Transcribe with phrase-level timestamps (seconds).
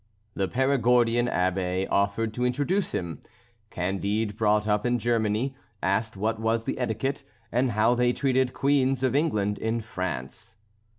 [0.33, 3.19] The Perigordian Abbé offered to introduce him.
[3.69, 9.03] Candide, brought up in Germany, asked what was the etiquette, and how they treated queens
[9.03, 10.55] of England in France.